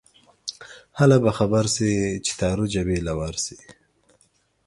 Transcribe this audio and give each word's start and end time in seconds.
هله 0.99 1.17
به 1.23 1.31
خبر 1.37 1.65
شې 1.75 1.91
چې 2.25 2.31
تارو 2.39 2.65
جبې 2.73 2.97
له 3.07 3.13
ورشې 3.19 3.57